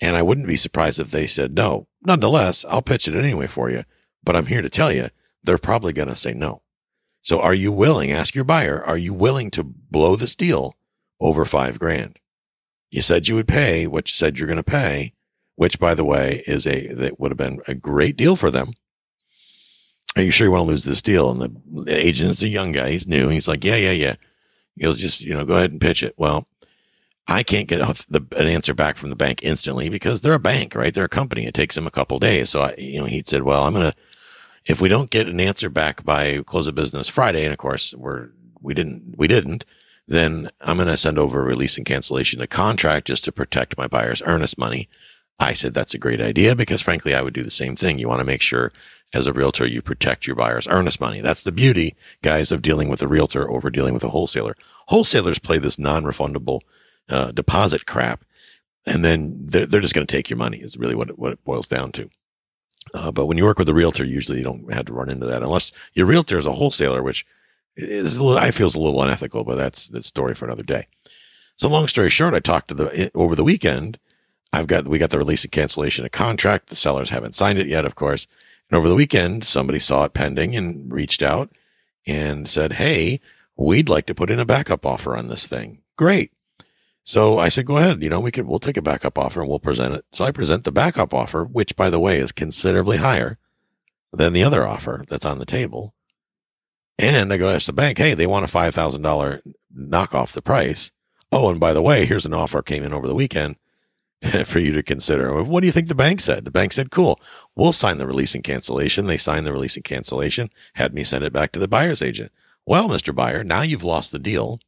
And 0.01 0.17
I 0.17 0.23
wouldn't 0.23 0.47
be 0.47 0.57
surprised 0.57 0.99
if 0.99 1.11
they 1.11 1.27
said 1.27 1.55
no. 1.55 1.87
Nonetheless, 2.03 2.65
I'll 2.69 2.83
pitch 2.83 3.07
it 3.07 3.15
anyway 3.15 3.47
for 3.47 3.71
you. 3.71 3.85
But 4.23 4.37
I'm 4.37 4.47
here 4.47 4.63
to 4.63 4.71
tell 4.71 4.93
you, 4.93 5.09
they're 5.43 5.59
probably 5.59 5.93
going 5.93 6.09
to 6.09 6.17
say 6.17 6.33
no. 6.33 6.63
So 7.23 7.41
are 7.41 7.55
you 7.55 7.73
willing? 7.73 8.11
Ask 8.11 8.35
your 8.35 8.45
buyer, 8.45 8.83
are 8.83 8.97
you 8.97 9.13
willing 9.13 9.51
to 9.53 9.65
blow 9.65 10.17
this 10.17 10.37
deal 10.37 10.75
over 11.21 11.45
five 11.45 11.79
grand? 11.79 12.19
You 12.91 13.03
said 13.03 13.29
you 13.29 13.35
would 13.35 13.49
pay 13.49 13.87
what 13.87 14.11
you 14.11 14.15
said 14.15 14.39
you're 14.39 14.49
going 14.49 14.57
to 14.57 14.63
pay, 14.63 15.13
which 15.57 15.79
by 15.79 15.95
the 15.95 16.05
way 16.05 16.43
is 16.47 16.67
a, 16.67 16.87
that 16.95 17.21
would 17.21 17.31
have 17.31 17.39
been 17.39 17.61
a 17.69 17.75
great 17.75 18.17
deal 18.17 18.37
for 18.37 18.51
them 18.51 18.73
are 20.17 20.23
you 20.23 20.31
sure 20.31 20.47
you 20.47 20.51
want 20.51 20.63
to 20.63 20.69
lose 20.69 20.85
this 20.85 21.03
deal? 21.03 21.31
And 21.31 21.61
the, 21.67 21.97
agent 21.97 22.31
is 22.31 22.43
a 22.43 22.49
young 22.49 22.73
guy. 22.73 22.91
He's 22.91 23.07
new. 23.07 23.29
He's 23.29 23.49
like, 23.49 23.65
yeah, 23.65 23.77
yeah, 23.77 23.93
yeah. 23.93 24.15
He 24.75 24.83
goes, 24.83 24.99
just, 24.99 25.21
you 25.21 25.35
know, 25.35 25.45
go 25.45 25.55
ahead 25.55 25.71
and 25.71 25.81
pitch 25.81 26.03
it. 26.03 26.15
Well, 26.17 26.47
I 27.29 27.43
can't 27.43 27.69
get 27.69 27.79
the, 28.09 28.27
an 28.37 28.47
answer 28.47 28.75
back 28.75 28.97
from 28.97 29.11
the 29.11 29.17
bank 29.17 29.45
instantly 29.45 29.89
because 29.89 30.21
they're 30.21 30.35
a 30.35 30.41
bank, 30.41 30.75
right? 30.75 30.93
They're 30.93 31.05
a 31.05 31.09
company. 31.09 31.47
It 31.47 31.55
takes 31.55 31.77
them 31.77 31.87
a 31.87 31.91
couple 31.91 32.19
days. 32.19 32.51
So 32.51 32.63
I, 32.63 32.75
you 32.77 33.01
know, 33.01 33.07
he 33.07 33.23
said, 33.25 33.45
well, 33.45 33.65
I'm 33.65 33.73
going 33.73 33.91
to, 33.91 33.97
if 34.67 34.81
we 34.81 34.89
don't 34.89 35.11
get 35.11 35.29
an 35.29 35.41
answer 35.41 35.71
back 35.71 36.05
by 36.05 36.43
close 36.43 36.67
of 36.67 36.75
business 36.75 37.09
Friday, 37.09 37.45
and 37.45 37.53
of 37.53 37.59
course 37.59 37.95
we're, 37.95 38.31
we 38.61 38.75
didn't, 38.75 39.15
we 39.17 39.29
didn't, 39.29 39.65
then 40.09 40.51
I'm 40.61 40.77
going 40.77 40.89
to 40.89 40.97
send 40.97 41.19
over 41.19 41.41
a 41.41 41.45
release 41.45 41.77
and 41.77 41.87
cancellation 41.87 42.43
of 42.43 42.49
contract 42.49 43.07
just 43.07 43.25
to 43.25 43.33
protect 43.33 43.79
my 43.79 43.87
buyer's 43.87 44.23
earnest 44.23 44.59
money. 44.59 44.89
I 45.39 45.55
said, 45.55 45.73
that's 45.73 45.95
a 45.95 45.99
great 45.99 46.21
idea 46.21 46.57
because 46.57 46.83
frankly, 46.83 47.15
I 47.15 47.23
would 47.23 47.33
do 47.33 47.43
the 47.43 47.51
same 47.51 47.77
thing. 47.77 47.99
You 47.99 48.09
want 48.09 48.21
to 48.21 48.27
make 48.27 48.43
sure 48.43 48.73
as 49.13 49.27
a 49.27 49.33
realtor, 49.33 49.67
you 49.67 49.83
protect 49.83 50.27
your 50.27 50.37
buyer's 50.37 50.69
earnest 50.69 51.01
money. 51.01 51.21
That's 51.21 51.43
the 51.43 51.53
beauty, 51.53 51.97
guys, 52.23 52.53
of 52.53 52.63
dealing 52.63 52.89
with 52.89 53.03
a 53.03 53.09
realtor 53.09 53.51
over 53.51 53.71
dealing 53.71 53.95
with 53.95 54.05
a 54.05 54.11
wholesaler. 54.11 54.57
Wholesalers 54.87 55.39
play 55.39 55.59
this 55.59 55.79
non-refundable 55.79 56.61
uh, 57.09 57.33
deposit 57.33 57.87
crap, 57.87 58.25
and 58.87 59.05
then 59.05 59.37
they're, 59.39 59.67
they're 59.67 59.81
just 59.81 59.95
going 59.95 60.07
to 60.07 60.17
take 60.17 60.31
your 60.31 60.37
money. 60.37 60.59
Is 60.59 60.77
really 60.77 60.95
what 60.95 61.11
it, 61.11 61.19
what 61.19 61.33
it 61.33 61.45
boils 61.45 61.67
down 61.67 61.93
to. 61.93 62.09
Uh, 62.95 63.11
but 63.11 63.27
when 63.27 63.37
you 63.37 63.45
work 63.45 63.59
with 63.59 63.69
a 63.69 63.75
realtor, 63.75 64.05
usually 64.05 64.39
you 64.39 64.45
don't 64.45 64.73
have 64.73 64.87
to 64.87 64.93
run 64.93 65.11
into 65.11 65.27
that 65.27 65.43
unless 65.43 65.71
your 65.93 66.07
realtor 66.07 66.39
is 66.39 66.47
a 66.47 66.53
wholesaler, 66.53 67.03
which 67.03 67.27
is 67.77 68.19
little, 68.19 68.39
I 68.39 68.51
feel 68.51 68.69
is 68.69 68.75
a 68.75 68.81
little 68.81 69.03
unethical. 69.03 69.45
But 69.45 69.57
that's 69.57 69.89
the 69.89 70.03
story 70.03 70.35
for 70.35 70.45
another 70.45 70.63
day. 70.63 70.87
So 71.57 71.69
long 71.69 71.89
story 71.89 72.11
short, 72.11 72.35
I 72.35 72.41
talked 72.41 72.69
to 72.69 72.75
the 72.75 73.11
over 73.15 73.35
the 73.35 73.45
weekend. 73.45 73.99
I've 74.53 74.67
got 74.67 74.89
we 74.89 74.99
got 74.99 75.11
the 75.11 75.19
release 75.19 75.45
and 75.45 75.53
cancellation 75.53 76.05
of 76.05 76.13
contract. 76.13 76.69
The 76.69 76.77
sellers 76.77 77.11
haven't 77.11 77.35
signed 77.35 77.59
it 77.59 77.67
yet, 77.67 77.85
of 77.85 77.97
course. 77.97 78.27
And 78.71 78.79
over 78.79 78.89
the 78.89 78.95
weekend, 78.95 79.45
somebody 79.45 79.81
saw 79.81 80.05
it 80.05 80.15
pending 80.15 80.55
and 80.55 80.93
reached 80.93 81.23
out 81.23 81.51
and 82.07 82.49
said, 82.49 82.75
Hey, 82.75 83.21
we'd 83.57 83.89
like 83.89 84.07
to 84.07 84.15
put 84.15 84.31
in 84.31 84.39
a 84.39 84.45
backup 84.45 84.87
offer 84.87 85.17
on 85.17 85.29
this 85.29 85.47
thing. 85.47 85.83
Great. 85.97 86.33
So 87.03 87.39
I 87.39 87.49
said, 87.49 87.67
go 87.67 87.79
ahead. 87.79 88.03
You 88.03 88.11
know, 88.11 88.21
we 88.21 88.31
can, 88.31 88.47
we'll 88.47 88.61
take 88.61 88.77
a 88.77 88.83
backup 88.83 89.19
offer 89.19 89.41
and 89.41 89.49
we'll 89.49 89.59
present 89.59 89.95
it. 89.95 90.05
So 90.13 90.25
I 90.25 90.31
present 90.31 90.65
the 90.65 90.71
backup 90.71 91.13
offer, 91.13 91.45
which 91.45 91.75
by 91.75 91.91
the 91.91 91.99
way 91.99 92.19
is 92.19 92.31
considerably 92.31 92.99
higher 92.99 93.39
than 94.13 94.33
the 94.33 94.45
other 94.45 94.67
offer 94.67 95.05
that's 95.09 95.25
on 95.25 95.39
the 95.39 95.47
table. 95.47 95.95
And 96.99 97.33
I 97.33 97.39
go 97.39 97.51
ask 97.51 97.67
the 97.67 97.73
bank, 97.73 97.99
Hey, 97.99 98.15
they 98.15 98.27
want 98.27 98.45
a 98.45 98.53
$5,000 98.53 99.41
knock 99.75 100.15
off 100.15 100.33
the 100.33 100.43
price. 100.43 100.91
Oh, 101.33 101.51
and 101.51 101.59
by 101.59 101.73
the 101.73 101.83
way, 101.83 102.07
here's 102.07 102.27
an 102.27 102.35
offer 102.35 102.63
came 102.63 102.83
in 102.83 102.93
over 102.93 103.09
the 103.09 103.15
weekend. 103.15 103.57
for 104.45 104.59
you 104.59 104.73
to 104.73 104.83
consider. 104.83 105.43
What 105.43 105.61
do 105.61 105.67
you 105.67 105.73
think 105.73 105.89
the 105.89 105.95
bank 105.95 106.21
said? 106.21 106.45
The 106.45 106.51
bank 106.51 106.73
said, 106.73 106.91
cool, 106.91 107.21
we'll 107.57 107.73
sign 107.73 107.99
the 107.99 108.07
release 108.07 108.35
and 108.35 108.45
cancellation. 108.45 109.07
They 109.07 109.17
signed 109.17 109.47
the 109.47 109.53
release 109.53 109.77
and 109.77 109.85
cancellation, 109.85 110.51
had 110.75 110.93
me 110.93 111.05
send 111.05 111.25
it 111.25 111.33
back 111.33 111.53
to 111.53 111.59
the 111.59 111.69
buyer's 111.69 112.03
agent. 112.03 112.31
Well, 112.67 112.89
Mr. 112.89 113.15
Buyer, 113.15 113.43
now 113.43 113.63
you've 113.63 113.85
lost 113.85 114.13
the 114.13 114.19
deal 114.19 114.61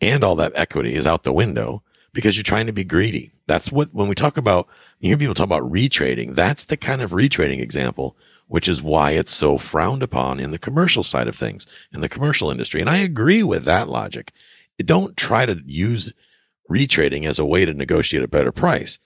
and 0.00 0.22
all 0.22 0.36
that 0.36 0.52
equity 0.54 0.94
is 0.94 1.06
out 1.06 1.24
the 1.24 1.32
window 1.32 1.82
because 2.12 2.36
you're 2.36 2.44
trying 2.44 2.66
to 2.66 2.72
be 2.72 2.84
greedy. 2.84 3.32
That's 3.46 3.72
what, 3.72 3.92
when 3.92 4.08
we 4.08 4.14
talk 4.14 4.36
about, 4.36 4.68
you 5.00 5.08
hear 5.08 5.18
people 5.18 5.34
talk 5.34 5.44
about 5.44 5.70
retrading, 5.70 6.34
that's 6.34 6.64
the 6.64 6.76
kind 6.76 7.02
of 7.02 7.10
retrading 7.10 7.60
example, 7.60 8.16
which 8.46 8.68
is 8.68 8.82
why 8.82 9.12
it's 9.12 9.34
so 9.34 9.58
frowned 9.58 10.02
upon 10.02 10.38
in 10.38 10.50
the 10.50 10.58
commercial 10.58 11.02
side 11.02 11.28
of 11.28 11.36
things, 11.36 11.66
in 11.92 12.00
the 12.00 12.08
commercial 12.08 12.50
industry. 12.50 12.80
And 12.80 12.88
I 12.88 12.98
agree 12.98 13.42
with 13.42 13.64
that 13.64 13.88
logic. 13.88 14.32
Don't 14.78 15.16
try 15.16 15.46
to 15.46 15.60
use 15.64 16.12
retrading 16.70 17.24
as 17.24 17.38
a 17.38 17.46
way 17.46 17.64
to 17.64 17.74
negotiate 17.74 18.22
a 18.22 18.28
better 18.28 18.52
price. 18.52 18.98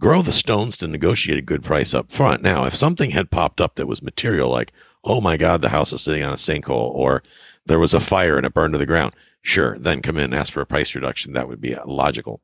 Grow 0.00 0.22
the 0.22 0.32
stones 0.32 0.76
to 0.76 0.86
negotiate 0.86 1.38
a 1.38 1.42
good 1.42 1.64
price 1.64 1.92
up 1.92 2.12
front. 2.12 2.42
Now, 2.42 2.64
if 2.64 2.76
something 2.76 3.10
had 3.10 3.30
popped 3.30 3.60
up 3.60 3.74
that 3.74 3.88
was 3.88 4.02
material, 4.02 4.48
like, 4.48 4.72
oh 5.02 5.20
my 5.20 5.36
God, 5.36 5.62
the 5.62 5.70
house 5.70 5.92
is 5.92 6.02
sitting 6.02 6.22
on 6.22 6.32
a 6.32 6.36
sinkhole, 6.36 6.94
or 6.94 7.22
there 7.66 7.80
was 7.80 7.94
a 7.94 8.00
fire 8.00 8.36
and 8.36 8.46
it 8.46 8.54
burned 8.54 8.74
to 8.74 8.78
the 8.78 8.86
ground, 8.86 9.14
sure, 9.42 9.78
then 9.78 10.02
come 10.02 10.16
in 10.16 10.24
and 10.24 10.34
ask 10.34 10.52
for 10.52 10.60
a 10.60 10.66
price 10.66 10.94
reduction. 10.94 11.32
That 11.32 11.48
would 11.48 11.60
be 11.60 11.76
logical. 11.84 12.40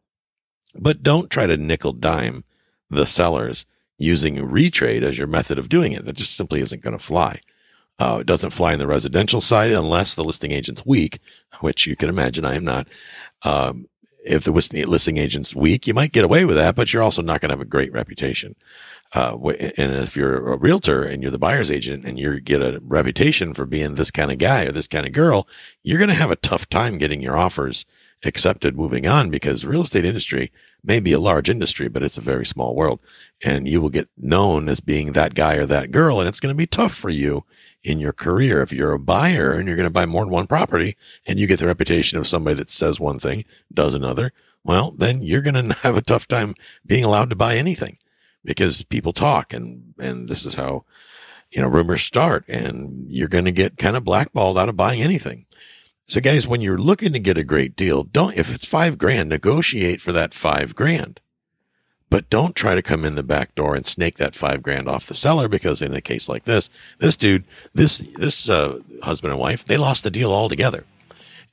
But 0.74 1.02
don't 1.02 1.30
try 1.30 1.46
to 1.46 1.56
nickel 1.56 1.92
dime 1.92 2.44
the 2.90 3.06
sellers 3.06 3.66
using 3.98 4.36
retrade 4.36 5.02
as 5.02 5.18
your 5.18 5.28
method 5.28 5.58
of 5.58 5.68
doing 5.68 5.92
it. 5.92 6.04
That 6.04 6.16
just 6.16 6.36
simply 6.36 6.60
isn't 6.60 6.82
going 6.82 6.98
to 6.98 7.04
fly. 7.04 7.40
Uh, 7.98 8.18
it 8.20 8.26
doesn't 8.26 8.50
fly 8.50 8.72
in 8.72 8.78
the 8.78 8.86
residential 8.86 9.40
side 9.40 9.70
unless 9.70 10.14
the 10.14 10.24
listing 10.24 10.50
agent's 10.50 10.84
weak, 10.84 11.20
which 11.60 11.86
you 11.86 11.94
can 11.94 12.08
imagine 12.08 12.44
I 12.44 12.56
am 12.56 12.64
not. 12.64 12.88
Um, 13.42 13.88
if 14.24 14.44
the 14.44 14.52
listing 14.52 15.18
agent's 15.18 15.54
weak, 15.54 15.86
you 15.86 15.94
might 15.94 16.12
get 16.12 16.24
away 16.24 16.44
with 16.44 16.56
that, 16.56 16.74
but 16.74 16.92
you're 16.92 17.02
also 17.02 17.22
not 17.22 17.40
going 17.40 17.50
to 17.50 17.54
have 17.54 17.60
a 17.60 17.66
great 17.66 17.92
reputation. 17.92 18.56
Uh, 19.12 19.36
and 19.78 19.92
if 19.92 20.16
you're 20.16 20.52
a 20.54 20.56
realtor 20.56 21.04
and 21.04 21.22
you're 21.22 21.30
the 21.30 21.38
buyer's 21.38 21.70
agent 21.70 22.04
and 22.04 22.18
you 22.18 22.40
get 22.40 22.62
a 22.62 22.80
reputation 22.82 23.54
for 23.54 23.66
being 23.66 23.94
this 23.94 24.10
kind 24.10 24.32
of 24.32 24.38
guy 24.38 24.64
or 24.64 24.72
this 24.72 24.88
kind 24.88 25.06
of 25.06 25.12
girl, 25.12 25.46
you're 25.82 25.98
going 25.98 26.08
to 26.08 26.14
have 26.14 26.30
a 26.30 26.36
tough 26.36 26.68
time 26.68 26.98
getting 26.98 27.20
your 27.20 27.36
offers 27.36 27.84
accepted 28.24 28.76
moving 28.76 29.06
on 29.06 29.30
because 29.30 29.64
real 29.64 29.82
estate 29.82 30.04
industry 30.04 30.50
may 30.84 31.00
be 31.00 31.12
a 31.12 31.18
large 31.18 31.48
industry, 31.48 31.88
but 31.88 32.02
it's 32.02 32.18
a 32.18 32.22
very 32.22 32.44
small 32.44 32.74
world 32.74 33.00
and 33.42 33.66
you 33.66 33.80
will 33.80 33.88
get 33.88 34.08
known 34.16 34.68
as 34.68 34.80
being 34.80 35.12
that 35.12 35.34
guy 35.34 35.54
or 35.54 35.66
that 35.66 35.90
girl. 35.90 36.20
And 36.20 36.28
it's 36.28 36.40
going 36.40 36.52
to 36.52 36.56
be 36.56 36.66
tough 36.66 36.94
for 36.94 37.10
you 37.10 37.44
in 37.82 37.98
your 37.98 38.12
career. 38.12 38.62
If 38.62 38.72
you're 38.72 38.92
a 38.92 38.98
buyer 38.98 39.52
and 39.52 39.66
you're 39.66 39.76
going 39.76 39.88
to 39.88 39.90
buy 39.90 40.06
more 40.06 40.24
than 40.24 40.32
one 40.32 40.46
property 40.46 40.96
and 41.26 41.38
you 41.38 41.46
get 41.46 41.58
the 41.58 41.66
reputation 41.66 42.18
of 42.18 42.26
somebody 42.26 42.56
that 42.56 42.70
says 42.70 43.00
one 43.00 43.18
thing, 43.18 43.44
does 43.72 43.94
another, 43.94 44.32
well, 44.62 44.90
then 44.90 45.22
you're 45.22 45.42
going 45.42 45.54
to 45.68 45.74
have 45.78 45.96
a 45.96 46.02
tough 46.02 46.28
time 46.28 46.54
being 46.86 47.04
allowed 47.04 47.30
to 47.30 47.36
buy 47.36 47.56
anything 47.56 47.98
because 48.44 48.82
people 48.82 49.12
talk 49.12 49.52
and, 49.52 49.94
and 49.98 50.28
this 50.28 50.44
is 50.44 50.54
how, 50.54 50.84
you 51.50 51.62
know, 51.62 51.68
rumors 51.68 52.02
start 52.02 52.44
and 52.48 53.10
you're 53.10 53.28
going 53.28 53.44
to 53.46 53.52
get 53.52 53.78
kind 53.78 53.96
of 53.96 54.04
blackballed 54.04 54.58
out 54.58 54.68
of 54.68 54.76
buying 54.76 55.02
anything. 55.02 55.46
So 56.06 56.20
guys, 56.20 56.46
when 56.46 56.60
you're 56.60 56.78
looking 56.78 57.14
to 57.14 57.18
get 57.18 57.38
a 57.38 57.44
great 57.44 57.76
deal, 57.76 58.02
don't, 58.02 58.36
if 58.36 58.54
it's 58.54 58.66
five 58.66 58.98
grand, 58.98 59.30
negotiate 59.30 60.02
for 60.02 60.12
that 60.12 60.34
five 60.34 60.74
grand. 60.74 61.20
But 62.10 62.28
don't 62.28 62.54
try 62.54 62.74
to 62.74 62.82
come 62.82 63.04
in 63.04 63.14
the 63.14 63.22
back 63.22 63.54
door 63.54 63.74
and 63.74 63.86
snake 63.86 64.18
that 64.18 64.36
five 64.36 64.62
grand 64.62 64.86
off 64.86 65.06
the 65.06 65.14
seller 65.14 65.48
because 65.48 65.80
in 65.80 65.94
a 65.94 66.02
case 66.02 66.28
like 66.28 66.44
this, 66.44 66.68
this 66.98 67.16
dude, 67.16 67.44
this, 67.72 67.98
this, 67.98 68.48
uh, 68.50 68.80
husband 69.02 69.32
and 69.32 69.40
wife, 69.40 69.64
they 69.64 69.78
lost 69.78 70.04
the 70.04 70.10
deal 70.10 70.30
altogether. 70.30 70.84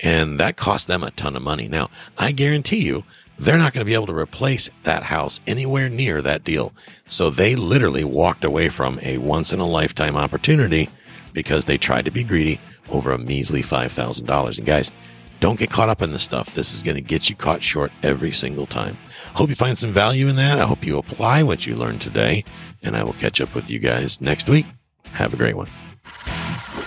And 0.01 0.39
that 0.39 0.58
cost 0.58 0.88
them 0.88 1.03
a 1.03 1.12
ton 1.12 1.36
of 1.36 1.41
money. 1.41 1.67
Now, 1.67 1.89
I 2.17 2.31
guarantee 2.34 2.86
you, 2.86 3.05
they're 3.39 3.58
not 3.58 3.74
going 3.74 3.86
to 3.86 3.89
be 3.89 3.96
able 3.96 4.08
to 4.08 4.15
replace 4.15 4.70
that 4.84 5.03
house 5.03 5.39
anywhere 5.48 5.89
near 5.89 6.22
that 6.22 6.43
deal. 6.43 6.74
So 7.08 7.29
they 7.29 7.55
literally 7.55 8.03
walked 8.03 8.43
away 8.43 8.70
from 8.70 9.00
a 9.01 9.17
once 9.17 9.53
in 9.53 9.60
a 9.60 9.65
lifetime 9.65 10.17
opportunity 10.17 10.89
because 11.34 11.65
they 11.65 11.77
tried 11.77 12.05
to 12.05 12.12
be 12.12 12.24
greedy 12.24 12.60
over 12.91 13.12
a 13.12 13.17
measly 13.17 13.62
$5,000. 13.62 14.57
And 14.57 14.67
guys, 14.67 14.91
don't 15.39 15.60
get 15.60 15.71
caught 15.71 15.89
up 15.89 16.01
in 16.01 16.12
this 16.12 16.24
stuff. 16.24 16.53
This 16.53 16.74
is 16.74 16.83
going 16.83 16.95
to 16.95 17.01
get 17.01 17.29
you 17.29 17.36
caught 17.36 17.63
short 17.63 17.91
every 18.03 18.31
single 18.31 18.67
time. 18.67 18.98
Hope 19.33 19.50
you 19.50 19.55
find 19.55 19.77
some 19.77 19.91
value 19.91 20.27
in 20.27 20.36
that. 20.36 20.60
I 20.60 20.65
hope 20.65 20.86
you 20.86 20.98
apply 20.98 21.43
what 21.43 21.65
you 21.65 21.75
learned 21.75 22.01
today, 22.01 22.43
and 22.83 22.95
I 22.95 23.03
will 23.03 23.13
catch 23.13 23.41
up 23.41 23.55
with 23.55 23.69
you 23.69 23.79
guys 23.79 24.21
next 24.21 24.50
week. 24.50 24.65
Have 25.13 25.33
a 25.33 25.38
great 25.38 25.57
one. 25.57 25.67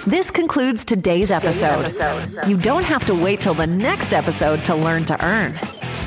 This 0.07 0.31
concludes 0.31 0.85
today's 0.85 1.31
episode. 1.31 1.95
You 2.47 2.59
don't 2.59 2.85
have 2.85 3.05
to 3.07 3.15
wait 3.15 3.41
till 3.41 3.55
the 3.55 3.67
next 3.67 4.13
episode 4.13 4.65
to 4.67 4.75
learn 4.75 5.05
to 5.07 5.25
earn. 5.25 5.53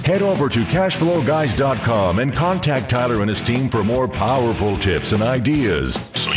Head 0.06 0.22
over 0.22 0.48
to 0.50 0.60
cashflowguys.com 0.60 2.20
and 2.20 2.34
contact 2.34 2.90
Tyler 2.90 3.22
and 3.22 3.30
his 3.30 3.42
team 3.42 3.68
for 3.68 3.84
more 3.84 4.08
powerful 4.08 4.78
tips 4.78 5.12
and 5.12 5.22
ideas 5.24 5.96
so 6.14 6.32
you 6.32 6.37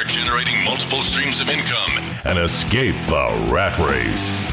start 0.00 0.08
generating 0.08 0.64
multiple 0.64 1.00
streams 1.00 1.40
of 1.40 1.50
income 1.50 1.90
and 2.24 2.38
escape 2.38 2.94
the 3.06 3.48
rat 3.52 3.78
race. 3.78 4.49